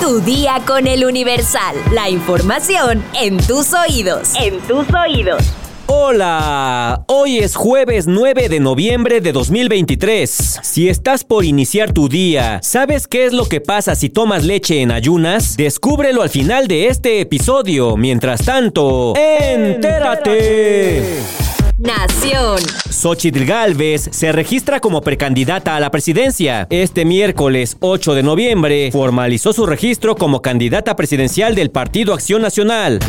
Tu 0.00 0.20
día 0.20 0.60
con 0.66 0.86
el 0.86 1.04
Universal. 1.04 1.76
La 1.92 2.10
información 2.10 3.02
en 3.20 3.38
tus 3.38 3.72
oídos. 3.72 4.32
En 4.40 4.60
tus 4.60 4.86
oídos. 4.92 5.42
Hola, 5.86 7.04
hoy 7.08 7.38
es 7.38 7.54
jueves 7.56 8.06
9 8.06 8.48
de 8.48 8.60
noviembre 8.60 9.20
de 9.20 9.32
2023. 9.32 10.60
Si 10.62 10.88
estás 10.88 11.24
por 11.24 11.44
iniciar 11.44 11.92
tu 11.92 12.08
día, 12.08 12.60
¿sabes 12.62 13.06
qué 13.06 13.26
es 13.26 13.32
lo 13.32 13.46
que 13.46 13.60
pasa 13.60 13.94
si 13.94 14.08
tomas 14.10 14.44
leche 14.44 14.80
en 14.82 14.90
ayunas? 14.90 15.56
Descúbrelo 15.56 16.22
al 16.22 16.30
final 16.30 16.68
de 16.68 16.88
este 16.88 17.20
episodio. 17.20 17.96
Mientras 17.96 18.44
tanto, 18.44 19.14
entérate. 19.16 19.92
Nación. 21.84 22.60
Xochitl 22.90 23.44
Galvez 23.44 24.08
se 24.10 24.32
registra 24.32 24.80
como 24.80 25.02
precandidata 25.02 25.76
a 25.76 25.80
la 25.80 25.90
presidencia. 25.90 26.66
Este 26.70 27.04
miércoles 27.04 27.76
8 27.80 28.14
de 28.14 28.22
noviembre 28.22 28.90
formalizó 28.90 29.52
su 29.52 29.66
registro 29.66 30.16
como 30.16 30.40
candidata 30.40 30.96
presidencial 30.96 31.54
del 31.54 31.70
Partido 31.70 32.14
Acción 32.14 32.40
Nacional. 32.40 33.00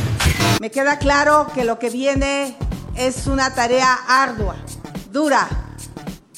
Me 0.59 0.71
queda 0.71 0.99
claro 0.99 1.47
que 1.55 1.63
lo 1.63 1.79
que 1.79 1.89
viene 1.89 2.57
es 2.97 3.27
una 3.27 3.55
tarea 3.55 3.93
ardua, 4.09 4.57
dura, 5.09 5.47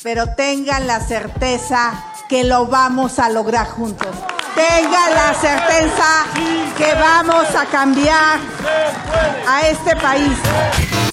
pero 0.04 0.28
tengan 0.36 0.86
la 0.86 1.00
certeza 1.00 2.14
que 2.30 2.44
lo 2.44 2.68
vamos 2.68 3.18
a 3.18 3.30
lograr 3.30 3.66
juntos. 3.66 4.16
Tengan 4.58 5.14
la 5.14 5.36
certeza 5.36 6.26
que 6.76 6.92
vamos 6.96 7.46
a 7.56 7.64
cambiar 7.68 8.40
a 9.48 9.68
este 9.70 9.96
país. 9.96 10.32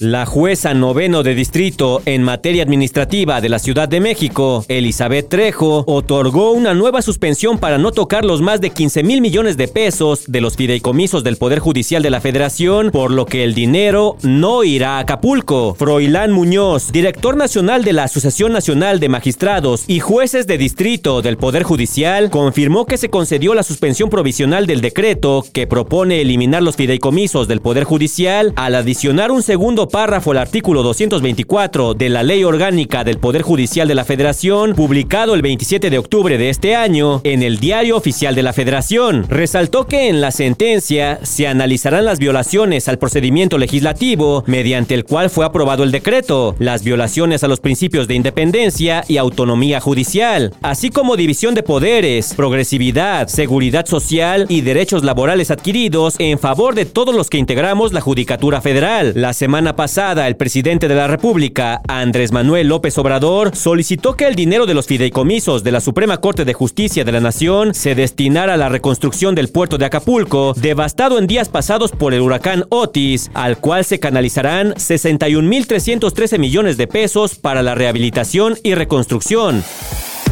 La 0.01 0.25
jueza 0.25 0.73
noveno 0.73 1.23
de 1.23 1.35
distrito 1.35 2.01
en 2.05 2.21
materia 2.21 2.63
administrativa 2.63 3.39
de 3.39 3.47
la 3.49 3.59
Ciudad 3.59 3.87
de 3.87 4.01
México, 4.01 4.65
Elizabeth 4.67 5.29
Trejo, 5.29 5.83
otorgó 5.87 6.51
una 6.51 6.73
nueva 6.73 7.01
suspensión 7.01 7.59
para 7.59 7.77
no 7.77 7.91
tocar 7.91 8.25
los 8.25 8.41
más 8.41 8.59
de 8.59 8.71
15 8.71 9.03
mil 9.03 9.21
millones 9.21 9.57
de 9.57 9.67
pesos 9.67 10.25
de 10.27 10.41
los 10.41 10.57
fideicomisos 10.57 11.23
del 11.23 11.37
Poder 11.37 11.59
Judicial 11.59 12.03
de 12.03 12.09
la 12.09 12.19
Federación, 12.19 12.91
por 12.91 13.11
lo 13.11 13.25
que 13.25 13.43
el 13.43 13.55
dinero 13.55 14.17
no 14.21 14.63
irá 14.63 14.97
a 14.97 14.99
Acapulco. 14.99 15.75
Froilán 15.75 16.31
Muñoz, 16.33 16.91
director 16.91 17.37
nacional 17.37 17.83
de 17.83 17.93
la 17.93 18.03
Asociación 18.03 18.51
Nacional 18.51 18.99
de 18.99 19.09
Magistrados 19.09 19.85
y 19.87 20.01
Jueces 20.01 20.45
de 20.45 20.57
Distrito 20.57 21.21
del 21.21 21.37
Poder 21.37 21.63
Judicial, 21.63 22.29
confirmó 22.29 22.85
que 22.85 22.97
se 22.97 23.09
concedió 23.09 23.34
la 23.35 23.63
suspensión 23.63 24.09
provisional 24.09 24.65
del 24.65 24.79
decreto 24.79 25.43
que 25.51 25.67
propone 25.67 26.21
eliminar 26.21 26.63
los 26.63 26.77
fideicomisos 26.77 27.47
del 27.49 27.59
Poder 27.59 27.83
Judicial 27.83 28.53
al 28.55 28.75
adicionar 28.75 29.29
un 29.29 29.43
segundo 29.43 29.89
párrafo 29.89 30.31
al 30.31 30.37
artículo 30.37 30.83
224 30.83 31.93
de 31.95 32.09
la 32.09 32.23
Ley 32.23 32.45
Orgánica 32.45 33.03
del 33.03 33.19
Poder 33.19 33.41
Judicial 33.41 33.89
de 33.89 33.95
la 33.95 34.05
Federación, 34.05 34.73
publicado 34.73 35.35
el 35.35 35.41
27 35.41 35.89
de 35.89 35.97
octubre 35.97 36.37
de 36.37 36.49
este 36.49 36.75
año 36.75 37.19
en 37.25 37.43
el 37.43 37.59
Diario 37.59 37.97
Oficial 37.97 38.35
de 38.35 38.43
la 38.43 38.53
Federación. 38.53 39.25
Resaltó 39.27 39.85
que 39.85 40.07
en 40.07 40.21
la 40.21 40.31
sentencia 40.31 41.19
se 41.23 41.47
analizarán 41.47 42.05
las 42.05 42.19
violaciones 42.19 42.87
al 42.87 42.97
procedimiento 42.97 43.57
legislativo 43.57 44.45
mediante 44.47 44.95
el 44.95 45.03
cual 45.03 45.29
fue 45.29 45.45
aprobado 45.45 45.83
el 45.83 45.91
decreto, 45.91 46.55
las 46.57 46.83
violaciones 46.83 47.43
a 47.43 47.49
los 47.49 47.59
principios 47.59 48.07
de 48.07 48.15
independencia 48.15 49.03
y 49.09 49.17
autonomía 49.17 49.81
judicial, 49.81 50.53
así 50.61 50.89
como 50.89 51.17
división 51.17 51.53
de 51.53 51.63
poderes, 51.63 52.33
progresividad, 52.33 53.24
seguridad 53.27 53.85
social 53.85 54.45
y 54.49 54.61
derechos 54.61 55.03
laborales 55.03 55.51
adquiridos 55.51 56.15
en 56.19 56.39
favor 56.39 56.75
de 56.75 56.85
todos 56.85 57.15
los 57.15 57.29
que 57.29 57.37
integramos 57.37 57.93
la 57.93 58.01
Judicatura 58.01 58.61
Federal. 58.61 59.13
La 59.15 59.33
semana 59.33 59.75
pasada, 59.75 60.27
el 60.27 60.35
presidente 60.35 60.87
de 60.87 60.95
la 60.95 61.07
República, 61.07 61.81
Andrés 61.87 62.31
Manuel 62.31 62.67
López 62.67 62.97
Obrador, 62.97 63.55
solicitó 63.55 64.15
que 64.15 64.27
el 64.27 64.35
dinero 64.35 64.65
de 64.65 64.73
los 64.73 64.87
fideicomisos 64.87 65.63
de 65.63 65.71
la 65.71 65.81
Suprema 65.81 66.17
Corte 66.17 66.45
de 66.45 66.53
Justicia 66.53 67.03
de 67.03 67.11
la 67.11 67.19
Nación 67.19 67.73
se 67.73 67.95
destinara 67.95 68.55
a 68.55 68.57
la 68.57 68.69
reconstrucción 68.69 69.35
del 69.35 69.49
puerto 69.49 69.77
de 69.77 69.85
Acapulco, 69.85 70.53
devastado 70.55 71.17
en 71.19 71.27
días 71.27 71.49
pasados 71.49 71.91
por 71.91 72.13
el 72.13 72.21
huracán 72.21 72.65
Otis, 72.69 73.31
al 73.33 73.57
cual 73.57 73.85
se 73.85 73.99
canalizarán 73.99 74.73
61.313 74.73 76.39
millones 76.39 76.77
de 76.77 76.87
pesos 76.87 77.35
para 77.35 77.63
la 77.63 77.75
rehabilitación 77.75 78.57
y 78.63 78.75
reconstrucción. 78.75 79.63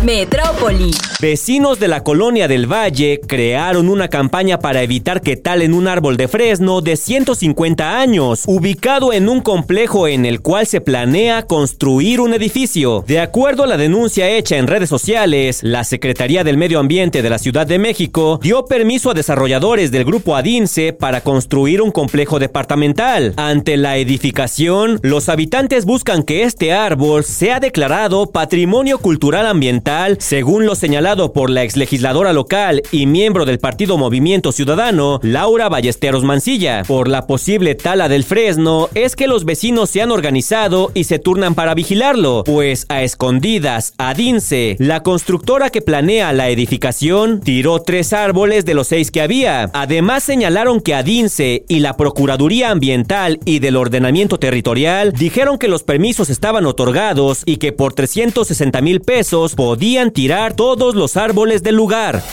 Metrópoli. 0.04 0.92
Vecinos 1.22 1.80
de 1.80 1.88
la 1.88 2.04
colonia 2.04 2.50
del 2.50 2.70
Valle 2.70 3.22
crearon 3.26 3.88
una 3.88 4.10
campaña 4.10 4.60
para 4.60 4.82
evitar 4.82 5.22
que 5.22 5.38
talen 5.38 5.74
un 5.74 5.88
árbol 5.88 6.18
de 6.18 6.28
fresno 6.28 6.82
de 6.82 6.98
150 6.98 7.98
años, 7.98 8.44
ubicado 8.46 9.14
en 9.14 9.30
un 9.30 9.40
complejo 9.40 10.10
en 10.10 10.26
el 10.26 10.42
cual 10.42 10.68
se 10.68 10.82
planea 10.82 11.44
construir 11.44 12.20
un 12.20 12.34
edificio. 12.34 13.06
De 13.08 13.22
acuerdo 13.22 13.64
a 13.64 13.68
la 13.68 13.78
denuncia 13.78 14.30
hecha 14.30 14.58
en 14.58 14.68
redes 14.68 14.90
sociales, 14.90 15.64
la 15.64 15.86
Secretaría 15.86 16.44
del 16.44 16.58
Medio 16.58 16.80
Ambiente 16.80 17.22
de 17.22 17.30
la 17.30 17.40
Ciudad 17.40 17.66
de 17.66 17.80
México 17.80 18.42
dio 18.44 18.66
permiso 18.66 19.12
a 19.12 19.14
desarrolladores 19.14 19.92
del 19.92 20.04
grupo 20.04 20.36
Adince 20.36 20.92
para 20.92 21.22
construir 21.22 21.82
un 21.82 21.92
complejo 21.92 22.40
departamental. 22.40 23.34
Ante 23.38 23.78
la 23.78 23.96
edificación, 23.96 25.00
los 25.02 25.30
habitantes 25.30 25.86
buscan 25.86 26.24
que 26.24 26.44
este 26.44 26.74
árbol 26.74 27.24
sea 27.24 27.62
declarado 27.62 28.30
Patrimonio 28.32 28.98
Cultural 28.98 29.48
Ambiental 29.48 29.93
según 30.18 30.66
lo 30.66 30.74
señalado 30.74 31.34
por 31.34 31.52
la 31.52 31.62
exlegisladora 31.62 32.34
local 32.34 32.82
y 32.92 33.06
miembro 33.06 33.46
del 33.46 33.60
partido 33.60 33.96
Movimiento 33.96 34.52
Ciudadano, 34.52 35.20
Laura 35.22 35.70
Ballesteros 35.70 36.24
Mancilla. 36.24 36.82
Por 36.88 37.08
la 37.08 37.28
posible 37.28 37.76
tala 37.76 38.10
del 38.10 38.24
fresno, 38.24 38.90
es 38.96 39.16
que 39.16 39.28
los 39.28 39.46
vecinos 39.46 39.92
se 39.92 40.02
han 40.02 40.10
organizado 40.10 40.92
y 40.96 41.04
se 41.04 41.20
turnan 41.20 41.54
para 41.54 41.76
vigilarlo, 41.76 42.44
pues 42.44 42.88
a 42.90 43.04
escondidas, 43.04 43.94
Adince, 44.00 44.78
la 44.80 45.04
constructora 45.04 45.70
que 45.70 45.84
planea 45.84 46.34
la 46.34 46.50
edificación, 46.50 47.40
tiró 47.42 47.80
tres 47.84 48.14
árboles 48.14 48.66
de 48.66 48.74
los 48.74 48.88
seis 48.88 49.12
que 49.12 49.22
había. 49.22 49.70
Además 49.74 50.24
señalaron 50.24 50.82
que 50.82 50.96
Adince 50.96 51.66
y 51.68 51.82
la 51.82 51.98
Procuraduría 51.98 52.72
Ambiental 52.72 53.40
y 53.46 53.60
del 53.60 53.78
Ordenamiento 53.78 54.40
Territorial 54.40 55.14
dijeron 55.14 55.60
que 55.60 55.68
los 55.68 55.84
permisos 55.84 56.32
estaban 56.32 56.66
otorgados 56.66 57.44
y 57.46 57.58
que 57.58 57.74
por 57.74 57.94
360 57.94 58.82
mil 58.82 59.00
pesos 59.02 59.54
podían 59.54 59.83
podían 59.84 60.12
tirar 60.12 60.54
todos 60.54 60.96
los 60.96 61.18
árboles 61.18 61.62
del 61.62 61.76
lugar. 61.76 62.24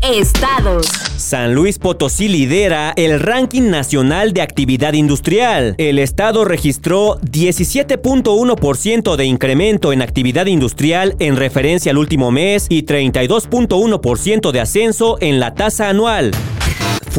Estados. 0.00 0.86
San 1.16 1.52
Luis 1.52 1.76
Potosí 1.80 2.28
lidera 2.28 2.92
el 2.94 3.18
ranking 3.18 3.68
nacional 3.68 4.32
de 4.32 4.42
actividad 4.42 4.92
industrial. 4.92 5.74
El 5.78 5.98
estado 5.98 6.44
registró 6.44 7.18
17.1% 7.22 9.16
de 9.16 9.24
incremento 9.24 9.92
en 9.92 10.02
actividad 10.02 10.46
industrial 10.46 11.16
en 11.18 11.34
referencia 11.34 11.90
al 11.90 11.98
último 11.98 12.30
mes 12.30 12.66
y 12.68 12.84
32.1% 12.84 14.52
de 14.52 14.60
ascenso 14.60 15.18
en 15.20 15.40
la 15.40 15.54
tasa 15.54 15.88
anual. 15.88 16.30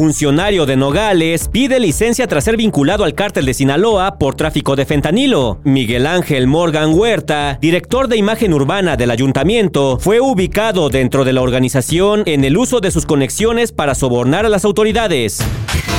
Funcionario 0.00 0.64
de 0.64 0.76
Nogales 0.76 1.50
pide 1.52 1.78
licencia 1.78 2.26
tras 2.26 2.44
ser 2.44 2.56
vinculado 2.56 3.04
al 3.04 3.14
cártel 3.14 3.44
de 3.44 3.52
Sinaloa 3.52 4.16
por 4.16 4.34
tráfico 4.34 4.74
de 4.74 4.86
fentanilo. 4.86 5.60
Miguel 5.62 6.06
Ángel 6.06 6.46
Morgan 6.46 6.94
Huerta, 6.94 7.58
director 7.60 8.08
de 8.08 8.16
imagen 8.16 8.54
urbana 8.54 8.96
del 8.96 9.10
ayuntamiento, 9.10 9.98
fue 10.00 10.18
ubicado 10.18 10.88
dentro 10.88 11.26
de 11.26 11.34
la 11.34 11.42
organización 11.42 12.22
en 12.24 12.44
el 12.44 12.56
uso 12.56 12.80
de 12.80 12.90
sus 12.90 13.04
conexiones 13.04 13.72
para 13.72 13.94
sobornar 13.94 14.46
a 14.46 14.48
las 14.48 14.64
autoridades. 14.64 15.42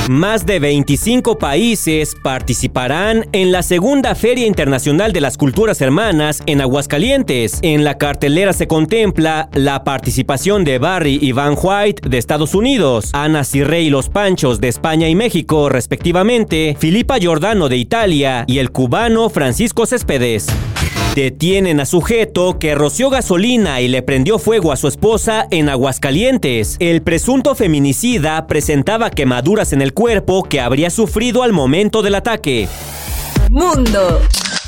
Más 0.10 0.48
de 0.48 0.60
25 0.60 1.38
países 1.38 2.16
participarán 2.22 3.28
en 3.34 3.52
la 3.52 3.62
segunda 3.62 4.16
Feria 4.16 4.48
Internacional 4.48 5.14
de 5.14 5.22
las 5.22 5.38
Culturas 5.38 5.80
Hermanas 5.80 6.42
en 6.48 6.60
Aguascalientes. 6.60 7.60
En 7.62 7.84
la 7.84 7.98
cartelera 7.98 8.52
se 8.54 8.68
contempla 8.68 9.50
la 9.54 9.84
participación 9.84 10.64
de 10.64 10.80
Barry 10.80 11.20
y 11.22 11.34
Van 11.34 11.56
White 11.62 12.10
de 12.10 12.18
Estados 12.18 12.56
Unidos, 12.56 13.12
Ana 13.14 13.44
Cirrey 13.44 13.90
Los 13.92 14.10
Panchos 14.10 14.60
de 14.60 14.70
España 14.70 15.08
y 15.08 15.16
México, 15.16 15.70
respectivamente, 15.70 16.76
Filipa 16.80 17.20
Giordano 17.20 17.70
de 17.70 17.78
Italia 17.78 18.44
y 18.48 18.58
el 18.58 18.72
cubano 18.72 19.30
Francisco 19.30 19.86
Céspedes. 19.86 20.48
Detienen 21.16 21.82
a 21.82 21.86
sujeto 21.86 22.58
que 22.58 22.74
roció 22.74 23.10
gasolina 23.10 23.82
y 23.82 23.90
le 23.90 24.02
prendió 24.02 24.40
fuego 24.40 24.72
a 24.72 24.78
su 24.78 24.88
esposa 24.88 25.46
en 25.52 25.68
Aguascalientes. 25.68 26.78
El 26.80 27.02
presunto 27.02 27.54
feminicida 27.54 28.48
presentaba 28.48 29.10
quemaduras 29.10 29.74
en 29.74 29.82
el 29.82 29.94
cuerpo 29.94 30.44
que 30.44 30.62
habría 30.62 30.90
sufrido 30.90 31.44
al 31.44 31.52
momento 31.52 32.02
del 32.02 32.16
ataque. 32.16 32.70
Mundo. 33.50 34.22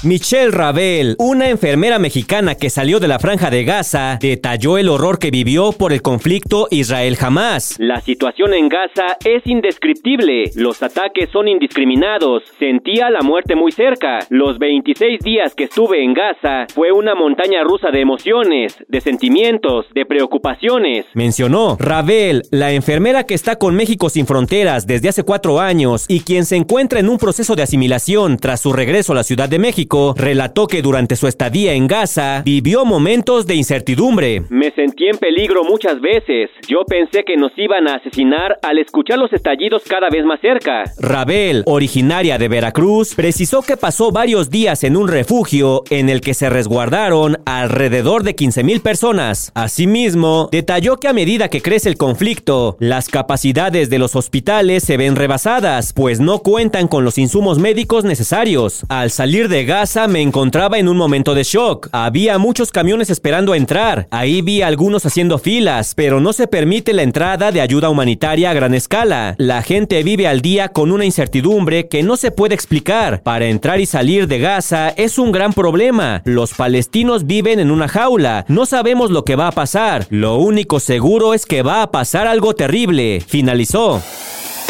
Michelle 0.06 0.52
Ravel, 0.52 1.16
una 1.18 1.50
enfermera 1.50 1.98
mexicana 1.98 2.56
que 2.56 2.70
salió 2.70 3.00
de 3.00 3.08
la 3.08 3.20
franja 3.20 3.50
de 3.50 3.64
Gaza, 3.64 4.18
detalló 4.20 4.78
el 4.78 4.90
horror 4.90 5.18
que 5.18 5.32
vivió 5.32 5.72
por 5.72 5.94
el 5.94 6.02
conflicto 6.02 6.68
Israel-Jamás. 6.70 7.78
La 7.80 8.02
situación 8.02 8.54
en 8.54 8.68
Gaza 8.68 9.16
es 9.24 9.48
indescriptible. 9.48 10.52
Los 10.56 10.84
ataques 10.84 11.30
son 11.32 11.48
indiscriminados. 11.48 12.44
Sentía 12.60 13.10
la 13.10 13.22
muerte 13.22 13.56
muy 13.56 13.72
cerca. 13.72 14.20
Los 14.30 14.60
26 14.60 15.22
días 15.22 15.56
que 15.56 15.66
estuve 15.66 16.04
en 16.04 16.14
Gaza 16.14 16.66
fue 16.74 16.92
una 16.92 17.16
montaña 17.16 17.64
rusa 17.64 17.90
de 17.90 18.02
emociones, 18.02 18.76
de 18.90 19.00
sentimientos, 19.00 19.86
de 19.96 20.06
preocupaciones. 20.06 21.06
Mencionó 21.14 21.78
Ravel, 21.80 22.42
la 22.52 22.74
enfermera 22.74 23.24
que 23.24 23.36
está 23.36 23.56
con 23.56 23.74
México 23.74 24.10
sin 24.10 24.28
fronteras 24.28 24.86
desde 24.86 25.08
hace 25.08 25.24
cuatro 25.24 25.62
años 25.62 26.08
y 26.10 26.20
quien 26.20 26.44
se 26.44 26.58
encuentra 26.58 27.00
en 27.00 27.08
un 27.08 27.18
proceso 27.18 27.56
de 27.56 27.64
asimilación 27.64 28.36
tras 28.36 28.60
su 28.60 28.74
regreso 28.74 29.14
a 29.14 29.16
la 29.16 29.24
Ciudad 29.24 29.48
de 29.48 29.60
México 29.60 29.93
México, 29.94 30.16
relató 30.18 30.68
que 30.68 30.82
durante 30.82 31.16
su 31.16 31.28
estadía 31.28 31.74
en 31.74 31.88
Gaza 31.88 32.42
vivió 32.44 32.86
momentos 32.86 33.46
de 33.46 33.56
incertidumbre. 33.56 34.44
Me 34.50 34.72
sentí 34.72 35.08
en 35.08 35.18
peligro 35.18 35.64
muchas 35.64 36.02
veces. 36.02 36.50
Yo 36.68 36.84
pensé 36.88 37.24
que 37.24 37.38
nos 37.38 37.52
iban 37.58 37.88
a 37.88 37.96
asesinar 37.96 38.58
al 38.64 38.80
escuchar 38.80 39.20
los 39.20 39.32
estallidos 39.34 39.84
cada 39.88 40.10
vez 40.10 40.26
más 40.26 40.40
cerca. 40.42 40.84
Rabel, 41.00 41.64
originaria 41.66 42.38
de 42.38 42.48
Veracruz, 42.48 43.14
precisó 43.14 43.62
que 43.62 43.78
pasó 43.78 44.12
varios 44.12 44.50
días 44.50 44.84
en 44.84 44.98
un 44.98 45.08
refugio 45.08 45.84
en 45.90 46.10
el 46.10 46.22
que 46.22 46.34
se 46.34 46.50
resguardaron 46.50 47.38
alrededor 47.46 48.24
de 48.24 48.36
15 48.36 48.64
mil 48.64 48.82
personas. 48.82 49.52
Asimismo, 49.54 50.50
detalló 50.52 50.98
que 50.98 51.08
a 51.08 51.14
medida 51.14 51.50
que 51.50 51.62
crece 51.62 51.90
el 51.90 51.98
conflicto, 51.98 52.78
las 52.80 53.10
capacidades 53.10 53.90
de 53.90 54.00
los 54.00 54.16
hospitales 54.16 54.84
se 54.84 54.98
ven 54.98 55.16
rebasadas, 55.16 55.94
pues 55.94 56.20
no 56.20 56.40
cuentan 56.40 56.88
con 56.88 57.04
los 57.04 57.18
insumos 57.18 57.60
médicos 57.60 58.04
necesarios. 58.04 58.86
Al 58.90 59.12
salir 59.12 59.50
de 59.50 59.66
Gaza 59.66 59.83
me 60.08 60.22
encontraba 60.22 60.80
en 60.80 60.88
un 60.88 60.96
momento 60.96 61.36
de 61.36 61.44
shock. 61.44 61.90
Había 61.92 62.38
muchos 62.38 62.72
camiones 62.72 63.10
esperando 63.10 63.54
entrar. 63.54 64.08
Ahí 64.12 64.42
vi 64.42 64.62
a 64.62 64.68
algunos 64.68 65.06
haciendo 65.06 65.38
filas, 65.40 65.94
pero 65.94 66.22
no 66.22 66.32
se 66.32 66.48
permite 66.48 66.94
la 66.94 67.04
entrada 67.04 67.52
de 67.52 67.60
ayuda 67.60 67.90
humanitaria 67.90 68.50
a 68.50 68.54
gran 68.54 68.74
escala. 68.74 69.36
La 69.38 69.62
gente 69.62 70.02
vive 70.04 70.26
al 70.26 70.42
día 70.42 70.70
con 70.70 70.90
una 70.90 71.04
incertidumbre 71.04 71.90
que 71.90 72.02
no 72.02 72.16
se 72.16 72.32
puede 72.32 72.56
explicar. 72.56 73.22
Para 73.24 73.48
entrar 73.48 73.82
y 73.82 73.86
salir 73.86 74.28
de 74.30 74.40
Gaza 74.40 74.88
es 74.88 75.20
un 75.20 75.34
gran 75.34 75.52
problema. 75.52 76.22
Los 76.24 76.54
palestinos 76.54 77.26
viven 77.26 77.60
en 77.60 77.70
una 77.70 77.90
jaula. 77.90 78.46
No 78.48 78.66
sabemos 78.66 79.12
lo 79.12 79.26
que 79.26 79.36
va 79.36 79.50
a 79.50 79.52
pasar. 79.52 80.08
Lo 80.10 80.38
único 80.38 80.80
seguro 80.80 81.34
es 81.34 81.46
que 81.46 81.62
va 81.62 81.82
a 81.82 81.92
pasar 81.92 82.26
algo 82.26 82.56
terrible. 82.56 83.22
Finalizó. 83.28 84.02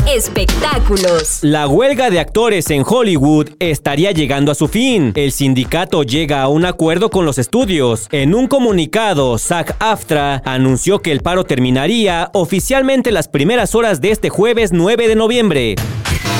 Espectáculos. 0.07 1.39
La 1.41 1.65
huelga 1.65 2.09
de 2.09 2.19
actores 2.19 2.69
en 2.71 2.83
Hollywood 2.85 3.51
estaría 3.59 4.11
llegando 4.11 4.51
a 4.51 4.55
su 4.55 4.67
fin. 4.67 5.13
El 5.15 5.31
sindicato 5.31 6.03
llega 6.03 6.41
a 6.41 6.49
un 6.49 6.65
acuerdo 6.65 7.09
con 7.09 7.25
los 7.25 7.37
estudios. 7.37 8.09
En 8.11 8.35
un 8.35 8.47
comunicado, 8.47 9.37
SAG 9.37 9.77
AFTRA 9.79 10.41
anunció 10.43 10.99
que 10.99 11.13
el 11.13 11.21
paro 11.21 11.45
terminaría 11.45 12.29
oficialmente 12.33 13.13
las 13.13 13.29
primeras 13.29 13.75
horas 13.75 14.01
de 14.01 14.11
este 14.11 14.29
jueves 14.29 14.73
9 14.73 15.07
de 15.07 15.15
noviembre. 15.15 15.75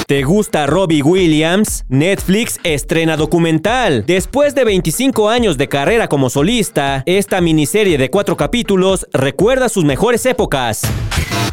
¿Te 0.07 0.23
gusta 0.23 0.67
Robbie 0.67 1.01
Williams? 1.01 1.85
Netflix 1.87 2.59
estrena 2.65 3.15
documental. 3.15 4.03
Después 4.05 4.55
de 4.55 4.65
25 4.65 5.29
años 5.29 5.57
de 5.57 5.69
carrera 5.69 6.09
como 6.09 6.29
solista, 6.29 7.03
esta 7.05 7.39
miniserie 7.39 7.97
de 7.97 8.09
cuatro 8.09 8.35
capítulos 8.35 9.07
recuerda 9.13 9.69
sus 9.69 9.85
mejores 9.85 10.25
épocas. 10.25 10.81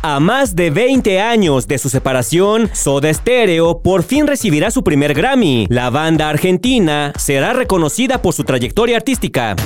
A 0.02 0.20
más 0.20 0.56
de 0.56 0.70
20 0.70 1.20
años 1.20 1.66
de 1.68 1.78
su 1.78 1.88
separación, 1.88 2.70
Soda 2.72 3.12
Stereo 3.12 3.82
por 3.82 4.02
fin 4.02 4.26
recibirá 4.26 4.70
su 4.70 4.82
primer 4.82 5.14
Grammy. 5.14 5.66
La 5.68 5.90
banda 5.90 6.28
argentina 6.28 7.12
será 7.18 7.52
reconocida 7.52 8.22
por 8.22 8.34
su 8.34 8.44
trayectoria 8.44 8.96
artística. 8.96 9.56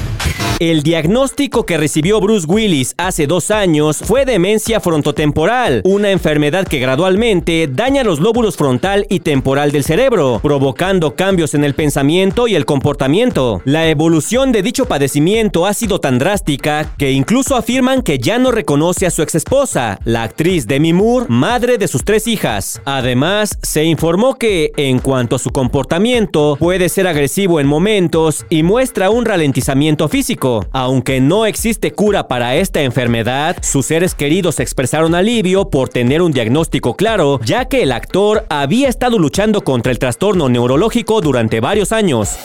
El 0.71 0.83
diagnóstico 0.83 1.67
que 1.67 1.77
recibió 1.77 2.23
Bruce 2.23 2.47
Willis 2.49 2.95
hace 2.97 3.27
dos 3.27 3.51
años 3.51 3.99
fue 3.99 4.25
demencia 4.25 4.81
frontotemporal, 4.81 5.83
una 5.85 6.11
enfermedad 6.11 6.67
que 6.67 6.79
gradualmente 6.79 7.69
daña 7.71 8.03
los 8.03 8.19
lóbulos 8.19 8.57
frontal 8.57 9.05
y 9.11 9.21
temporal 9.21 9.73
del 9.73 9.85
cerebro, 9.85 10.41
provocando 10.43 11.17
cambios 11.17 11.53
en 11.53 11.65
el 11.65 11.75
pensamiento 11.75 12.49
y 12.49 12.55
el 12.55 12.65
comportamiento. 12.65 13.61
La 13.67 13.87
evolución 13.91 14.53
de 14.53 14.63
dicho 14.63 14.87
padecimiento 14.87 15.67
ha 15.67 15.75
sido 15.75 16.01
tan 16.01 16.19
drástica 16.19 16.95
que 16.97 17.13
incluso 17.13 17.57
afirman 17.57 18.01
que 18.01 18.19
ya 18.19 18.39
no 18.39 18.51
reconoce 18.51 19.05
a 19.05 19.11
su 19.11 19.21
exesposa, 19.21 19.99
la 20.07 20.23
actriz 20.23 20.67
Demi 20.67 20.95
Moore, 20.95 21.27
madre 21.29 21.77
de 21.77 21.89
sus 21.89 22.07
tres 22.07 22.27
hijas. 22.27 22.81
Además, 22.87 23.59
se 23.61 23.85
informó 23.85 24.37
que, 24.37 24.73
en 24.79 24.99
cuanto 24.99 25.37
a 25.37 25.41
su 25.41 25.51
comportamiento, 25.51 26.57
puede 26.59 26.89
ser 26.89 27.07
agresivo 27.07 27.61
en 27.61 27.67
momentos 27.67 28.47
y 28.49 28.63
muestra 28.63 29.11
un 29.11 29.27
ralentizamiento 29.27 30.09
físico 30.09 30.54
aunque 30.73 31.21
no 31.21 31.47
existe 31.47 31.93
cura 31.93 32.29
para 32.29 32.57
esta 32.57 32.83
enfermedad, 32.83 33.57
sus 33.63 33.87
seres 33.87 34.15
queridos 34.15 34.61
expresaron 34.61 35.15
alivio 35.15 35.71
por 35.71 35.89
tener 35.89 36.23
un 36.23 36.33
diagnóstico 36.33 36.97
claro, 36.97 37.41
ya 37.45 37.67
que 37.67 37.83
el 37.83 37.93
actor 37.93 38.45
había 38.49 38.89
estado 38.89 39.19
luchando 39.19 39.63
contra 39.63 39.93
el 39.93 39.99
trastorno 39.99 40.49
neurológico 40.49 41.21
durante 41.21 41.61
varios 41.61 41.93
años. 41.93 42.37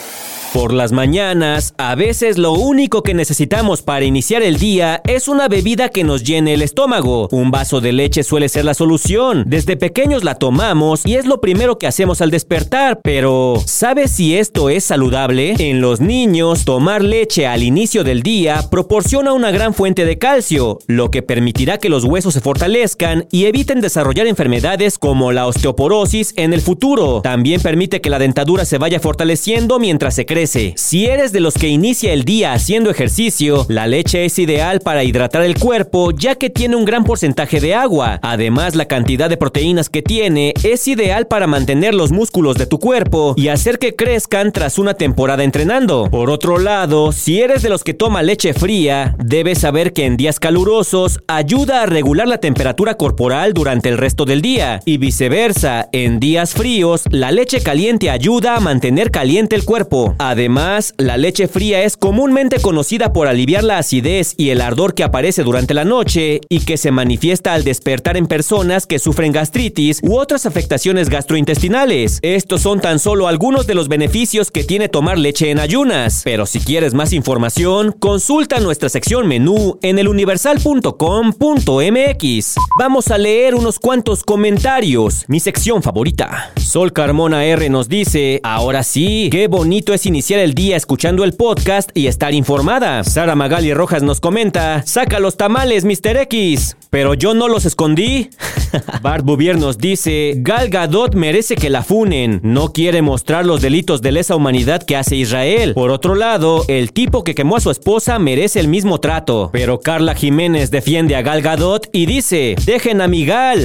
Por 0.54 0.74
las 0.74 0.92
mañanas, 0.92 1.75
a 1.78 1.94
veces 1.94 2.40
lo 2.40 2.54
único 2.54 3.04
que 3.04 3.13
necesitamos 3.13 3.84
para 3.84 4.06
iniciar 4.06 4.42
el 4.42 4.57
día 4.57 5.00
es 5.06 5.28
una 5.28 5.48
bebida 5.48 5.90
que 5.90 6.04
nos 6.04 6.24
llene 6.24 6.56
el 6.56 6.63
estómago. 6.63 7.28
Un 7.31 7.51
vaso 7.51 7.81
de 7.81 7.94
leche 7.94 8.24
suele 8.24 8.50
ser 8.50 8.66
la 8.66 8.74
solución. 8.74 9.44
Desde 9.46 9.78
pequeños 9.78 10.24
la 10.24 10.36
tomamos 10.36 11.06
y 11.06 11.16
es 11.16 11.28
lo 11.28 11.40
primero 11.40 11.78
que 11.78 11.86
hacemos 11.86 12.22
al 12.22 12.31
despertar, 12.31 13.00
pero 13.04 13.62
¿sabes 13.63 14.10
si 14.10 14.38
esto 14.38 14.72
es 14.72 14.84
saludable? 14.84 15.54
En 15.60 15.81
los 15.81 16.01
niños, 16.01 16.66
tomar 16.66 17.04
leche 17.04 17.45
al 17.45 17.62
inicio 17.62 18.04
del 18.04 18.24
día 18.24 18.69
proporciona 18.72 19.34
una 19.34 19.52
gran 19.52 19.75
fuente 19.75 20.04
de 20.04 20.18
calcio, 20.18 20.80
lo 20.88 21.12
que 21.12 21.22
permitirá 21.22 21.78
que 21.78 21.90
los 21.90 22.06
huesos 22.06 22.34
se 22.34 22.42
fortalezcan 22.42 23.28
y 23.31 23.45
eviten 23.45 23.81
desarrollar 23.81 24.25
enfermedades 24.25 24.98
como 24.98 25.31
la 25.31 25.45
osteoporosis 25.45 26.34
en 26.38 26.54
el 26.54 26.62
futuro. 26.62 27.22
También 27.22 27.62
permite 27.62 28.02
que 28.02 28.10
la 28.10 28.18
dentadura 28.18 28.66
se 28.66 28.80
vaya 28.80 29.00
fortaleciendo 29.00 29.78
mientras 29.78 30.16
se 30.16 30.25
crece 30.25 30.38
si 30.47 31.06
eres 31.06 31.31
de 31.31 31.41
los 31.41 31.53
que 31.56 31.68
inicia 31.68 32.13
el 32.13 32.24
día 32.24 32.53
haciendo 32.53 32.89
ejercicio, 32.89 33.65
la 33.68 33.88
leche 33.88 34.24
es 34.24 34.39
ideal 34.39 34.80
para 34.80 35.03
hidratar 35.03 35.44
el 35.44 35.59
cuerpo 35.59 36.12
ya 36.12 36.36
que 36.36 36.50
tiene 36.50 36.75
un 36.75 36.86
gran 36.86 37.03
porcentaje 37.03 37.59
de 37.59 37.75
agua. 37.75 38.19
Además, 38.21 38.75
la 38.75 38.86
cantidad 38.86 39.30
de 39.30 39.38
proteínas 39.38 39.89
que 39.89 40.01
tiene 40.01 40.53
es 40.63 40.88
ideal 40.88 41.27
para 41.27 41.47
mantener 41.47 41.94
los 41.94 42.12
músculos 42.12 42.57
de 42.57 42.68
tu 42.68 42.80
cuerpo 42.80 43.33
y 43.36 43.50
hacer 43.50 43.80
que 43.80 43.95
crezcan 43.95 44.51
tras 44.51 44.80
una 44.80 44.94
temporada 44.94 45.44
entrenando. 45.44 46.07
Por 46.09 46.30
otro 46.30 46.57
lado, 46.57 47.12
si 47.12 47.42
eres 47.42 47.62
de 47.62 47.69
los 47.69 47.83
que 47.83 47.94
toma 47.94 48.24
leche 48.24 48.53
fría, 48.53 49.15
debes 49.19 49.59
saber 49.59 49.94
que 49.94 50.06
en 50.06 50.15
días 50.15 50.39
calurosos 50.39 51.19
ayuda 51.27 51.83
a 51.83 51.85
regular 51.85 52.27
la 52.27 52.39
temperatura 52.39 52.95
corporal 52.95 53.53
durante 53.53 53.89
el 53.89 53.97
resto 53.97 54.25
del 54.25 54.42
día 54.42 54.80
y 54.85 54.97
viceversa, 54.97 55.89
en 55.92 56.19
días 56.19 56.53
fríos 56.53 57.03
la 57.09 57.31
leche 57.31 57.62
caliente 57.62 58.09
ayuda 58.09 58.56
a 58.56 58.59
mantener 58.59 59.12
caliente 59.12 59.56
el 59.56 59.65
cuerpo. 59.65 60.15
Además, 60.30 60.94
la 61.00 61.18
leche 61.18 61.48
fría 61.48 61.81
es 61.81 61.98
comúnmente 61.98 62.62
conocida 62.62 63.14
por 63.14 63.28
aliviar 63.28 63.64
la 63.64 63.80
acidez 63.80 64.36
y 64.38 64.52
el 64.52 64.62
ardor 64.62 64.94
que 64.94 65.04
aparece 65.04 65.42
durante 65.42 65.74
la 65.74 65.86
noche 65.86 66.42
y 66.50 66.60
que 66.60 66.78
se 66.78 66.92
manifiesta 66.92 67.56
al 67.56 67.64
despertar 67.64 68.16
en 68.16 68.28
personas 68.28 68.86
que 68.86 69.00
sufren 69.00 69.31
gastritis 69.31 70.02
u 70.04 70.20
otras 70.20 70.46
afectaciones 70.46 71.10
gastrointestinales. 71.10 72.20
Estos 72.22 72.62
son 72.62 72.80
tan 72.80 73.00
solo 73.00 73.28
algunos 73.28 73.66
de 73.66 73.74
los 73.74 73.88
beneficios 73.88 74.52
que 74.52 74.64
tiene 74.64 74.88
tomar 74.88 75.18
leche 75.18 75.50
en 75.50 75.58
ayunas. 75.58 76.22
Pero 76.24 76.46
si 76.46 76.60
quieres 76.60 76.94
más 76.94 77.12
información, 77.12 77.96
consulta 77.98 78.60
nuestra 78.60 78.90
sección 78.90 79.28
menú 79.28 79.80
en 79.81 79.98
eluniversal.com.mx. 79.98 82.56
Vamos 82.78 83.10
a 83.10 83.18
leer 83.18 83.56
unos 83.56 83.80
cuantos 83.80 84.24
comentarios, 84.24 85.26
mi 85.28 85.40
sección 85.40 85.81
favorita. 85.81 86.52
Sol 86.56 86.94
Carmona 86.94 87.45
R 87.45 87.68
nos 87.71 87.90
dice, 87.90 88.42
ahora 88.44 88.83
sí, 88.83 89.30
qué 89.31 89.48
bonito 89.48 89.92
es 89.92 90.06
iniciar 90.06 90.19
iniciar 90.19 90.42
el 90.42 90.54
día 90.54 90.76
escuchando 90.76 91.23
el 91.23 91.31
podcast 91.31 91.92
y 91.94 92.07
estar 92.07 92.33
informada. 92.33 93.06
Sara 93.06 93.35
Magali 93.35 93.73
Rojas 93.73 94.04
nos 94.04 94.19
comenta, 94.19 94.83
saca 94.85 95.18
los 95.21 95.38
tamales, 95.38 95.85
Mr. 95.85 96.18
X. 96.23 96.76
Pero 96.90 97.14
yo 97.14 97.33
no 97.33 97.47
los 97.47 97.64
escondí. 97.64 98.30
Bart 99.02 99.23
Bouvier 99.23 99.57
nos 99.57 99.78
dice, 99.78 100.33
Gal 100.38 100.69
Gadot 100.69 101.16
merece 101.16 101.56
que 101.56 101.69
la 101.69 101.83
funen. 101.83 102.42
No 102.44 102.73
quiere 102.73 103.02
mostrar 103.02 103.45
los 103.45 103.61
delitos 103.61 104.02
de 104.02 104.11
lesa 104.11 104.35
humanidad 104.35 104.83
que 104.83 104.97
hace 104.97 105.16
Israel. 105.16 105.73
Por 105.73 105.92
otro 105.92 106.16
lado, 106.16 106.66
el 106.68 106.92
tipo 106.92 107.23
que 107.23 107.35
quemó 107.35 107.57
a 107.57 107.61
su 107.61 107.71
esposa 107.71 108.19
merece 108.19 108.59
el 108.59 108.68
mismo 108.68 108.99
trato. 108.99 109.49
Pero 109.54 109.80
Carla 109.80 110.16
Jiménez 110.16 110.71
defiende 110.71 111.16
a 111.16 111.21
Gal 111.21 111.42
Gadot 111.42 111.88
y 111.94 112.06
dice, 112.06 112.56
dejen 112.66 113.02
a 113.02 113.07
mi. 113.07 113.19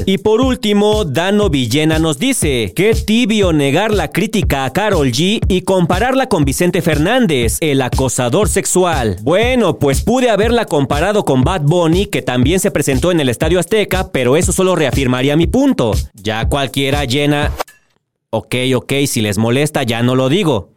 Y 0.05 0.19
por 0.19 0.41
último, 0.41 1.05
Dano 1.05 1.49
Villena 1.49 1.99
nos 1.99 2.19
dice, 2.19 2.73
qué 2.75 2.93
tibio 2.95 3.53
negar 3.53 3.95
la 3.95 4.11
crítica 4.11 4.65
a 4.65 4.73
Carol 4.73 5.11
G 5.11 5.41
y 5.49 5.63
compararla 5.63 6.29
con 6.29 6.45
Vicente 6.45 6.83
Fernández, 6.83 7.57
el 7.61 7.81
acosador 7.81 8.49
sexual. 8.49 9.17
Bueno, 9.23 9.79
pues 9.79 10.03
pude 10.03 10.29
haberla 10.29 10.67
comparado 10.67 11.25
con 11.25 11.45
Bad 11.45 11.63
Bunny, 11.63 12.07
que 12.07 12.21
también 12.21 12.61
se 12.61 12.71
presentó 12.71 13.11
en 13.11 13.21
el 13.21 13.29
Estadio 13.29 13.59
Azteca, 13.59 14.11
pero 14.13 14.37
eso 14.37 14.53
solo 14.53 14.75
reafirmaría 14.95 15.37
mi 15.37 15.49
punto. 15.49 15.93
Ya 16.15 16.49
cualquiera 16.49 17.05
llena... 17.05 17.51
Ok, 18.31 18.55
ok, 18.75 18.93
si 19.07 19.21
les 19.21 19.39
molesta 19.39 19.83
ya 19.85 20.03
no 20.03 20.17
lo 20.17 20.29
digo 20.29 20.74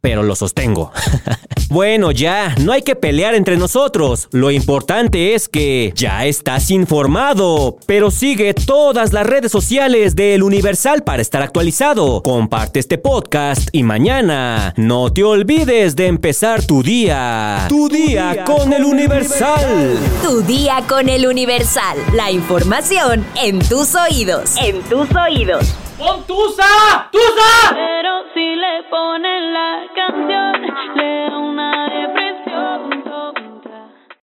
pero 0.00 0.22
lo 0.22 0.34
sostengo. 0.34 0.92
bueno, 1.68 2.10
ya, 2.10 2.54
no 2.60 2.72
hay 2.72 2.82
que 2.82 2.96
pelear 2.96 3.34
entre 3.34 3.56
nosotros. 3.56 4.28
Lo 4.32 4.50
importante 4.50 5.34
es 5.34 5.48
que 5.48 5.92
ya 5.94 6.26
estás 6.26 6.70
informado, 6.70 7.76
pero 7.86 8.10
sigue 8.10 8.54
todas 8.54 9.12
las 9.12 9.26
redes 9.26 9.52
sociales 9.52 10.16
del 10.16 10.42
Universal 10.42 11.02
para 11.02 11.22
estar 11.22 11.42
actualizado. 11.42 12.22
Comparte 12.22 12.80
este 12.80 12.98
podcast 12.98 13.68
y 13.72 13.82
mañana 13.82 14.74
no 14.76 15.12
te 15.12 15.24
olvides 15.24 15.96
de 15.96 16.06
empezar 16.06 16.64
tu 16.64 16.82
día. 16.82 17.66
Tu, 17.68 17.88
día, 17.88 18.44
con, 18.44 18.72
el 18.72 18.84
Universal. 18.84 19.98
Tu 20.22 20.42
día 20.42 20.82
con 20.88 21.08
el 21.08 21.26
Universal. 21.26 21.98
La 22.14 22.30
información 22.30 23.24
en 23.42 23.58
tus 23.58 23.94
oídos. 23.94 24.54
En 24.56 24.80
tus 24.82 25.08
oídos. 25.14 25.89
¡Pon 26.00 26.24
Tusa! 26.24 27.10
¡Tusa! 27.12 27.74
Pero 27.74 28.24
si 28.32 28.56
le 28.56 28.82
ponen 28.84 29.52
la 29.52 29.82
canción, 29.94 30.62
le 30.94 31.28